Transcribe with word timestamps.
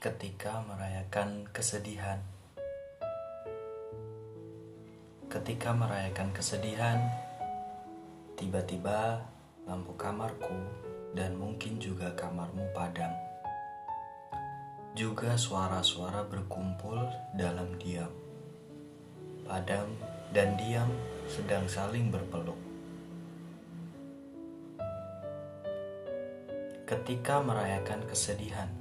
ketika 0.00 0.64
merayakan 0.64 1.44
kesedihan. 1.52 2.16
Ketika 5.28 5.76
merayakan 5.76 6.32
kesedihan, 6.32 7.04
tiba-tiba 8.32 9.20
lampu 9.68 9.92
kamarku 10.00 10.56
dan 11.12 11.36
mungkin 11.36 11.76
juga 11.76 12.16
kamarmu 12.16 12.72
padam. 12.72 13.12
Juga 14.96 15.36
suara-suara 15.36 16.24
berkumpul 16.24 17.04
dalam 17.36 17.76
diam. 17.76 18.08
Padam 19.44 19.84
dan 20.32 20.56
diam 20.56 20.88
sedang 21.28 21.68
saling 21.68 22.08
berpeluk. 22.08 22.56
Ketika 26.88 27.44
merayakan 27.44 28.00
kesedihan, 28.08 28.80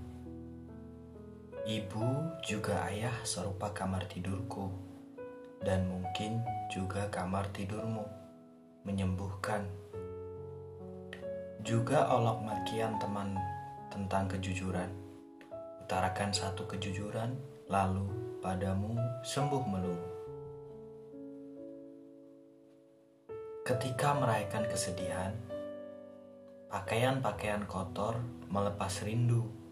Ibu 1.70 2.41
juga 2.41 2.82
ayah 2.90 3.14
serupa 3.22 3.70
kamar 3.70 4.09
tidurku, 4.09 4.73
dan 5.62 5.86
mungkin 5.86 6.42
juga 6.66 7.05
kamar 7.14 7.45
tidurmu, 7.54 8.09
menyembuhkan. 8.90 9.70
Juga 11.62 12.09
olok 12.09 12.42
makian 12.42 12.98
teman 12.98 13.38
tentang 13.94 14.25
kejujuran, 14.25 14.90
utarakan 15.86 16.34
satu 16.34 16.66
kejujuran, 16.66 17.38
lalu 17.70 18.09
padamu 18.42 18.97
sembuh 19.22 19.64
melulu. 19.70 20.09
Ketika 23.62 24.17
merayakan 24.17 24.66
kesedihan, 24.66 25.38
pakaian-pakaian 26.73 27.70
kotor 27.70 28.17
melepas 28.50 29.06
rindu 29.06 29.69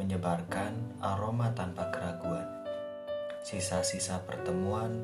menyebarkan 0.00 0.96
aroma 1.04 1.52
tanpa 1.52 1.92
keraguan. 1.92 2.48
Sisa-sisa 3.44 4.24
pertemuan 4.24 4.96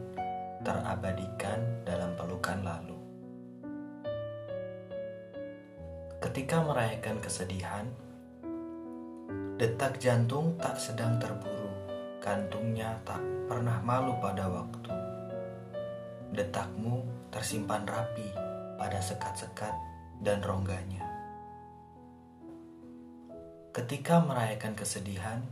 terabadikan 0.65 1.85
dalam 1.85 2.17
pelukan 2.17 2.65
lalu. 2.65 2.97
Ketika 6.17 6.65
merayakan 6.65 7.21
kesedihan, 7.21 7.85
detak 9.61 10.01
jantung 10.01 10.57
tak 10.57 10.81
sedang 10.81 11.21
terburu, 11.21 11.69
kantungnya 12.25 12.97
tak 13.05 13.21
pernah 13.53 13.77
malu 13.85 14.17
pada 14.17 14.49
waktu. 14.49 14.93
Detakmu 16.33 17.05
tersimpan 17.29 17.85
rapi 17.85 18.33
pada 18.81 18.97
sekat-sekat 19.05 19.77
dan 20.25 20.41
rongganya. 20.41 21.16
Ketika 23.77 24.25
merayakan 24.25 24.73
kesedihan, 24.73 25.45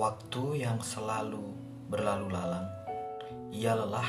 waktu 0.00 0.64
yang 0.64 0.80
selalu 0.80 1.52
berlalu 1.92 2.32
lalang, 2.32 2.64
ia 3.52 3.76
lelah 3.76 4.08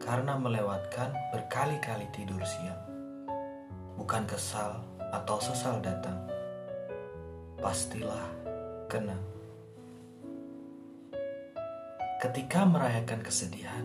karena 0.00 0.40
melewatkan 0.40 1.12
berkali-kali 1.36 2.08
tidur 2.16 2.40
siang. 2.48 2.80
Bukan 4.00 4.24
kesal 4.24 4.80
atau 5.12 5.36
sesal 5.36 5.84
datang, 5.84 6.16
pastilah 7.60 8.24
kena. 8.88 9.20
Ketika 12.24 12.64
merayakan 12.64 13.20
kesedihan, 13.20 13.84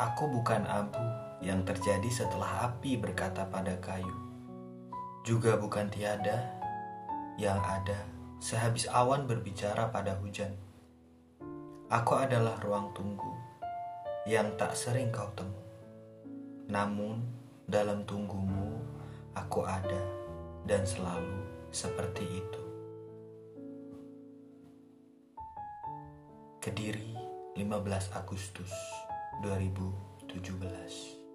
aku 0.00 0.24
bukan 0.32 0.64
abu 0.64 1.04
yang 1.44 1.68
terjadi 1.68 2.08
setelah 2.08 2.72
api 2.72 2.96
berkata 2.96 3.44
pada 3.44 3.76
kayu 3.76 4.25
juga 5.26 5.58
bukan 5.58 5.90
tiada 5.90 6.38
yang 7.34 7.58
ada 7.58 7.98
sehabis 8.38 8.86
awan 8.86 9.26
berbicara 9.26 9.90
pada 9.90 10.14
hujan. 10.22 10.54
Aku 11.90 12.14
adalah 12.14 12.62
ruang 12.62 12.94
tunggu 12.94 13.34
yang 14.30 14.54
tak 14.54 14.78
sering 14.78 15.10
kau 15.10 15.26
temu. 15.34 15.58
Namun 16.70 17.26
dalam 17.66 18.06
tunggumu 18.06 18.78
aku 19.34 19.66
ada 19.66 19.98
dan 20.62 20.86
selalu 20.86 21.42
seperti 21.74 22.22
itu. 22.22 22.62
Kediri 26.62 27.18
15 27.58 28.14
Agustus 28.14 28.70
2017 29.42 31.25